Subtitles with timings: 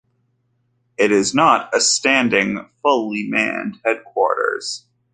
[0.97, 4.87] It is not a standing, fully manned Headquarters.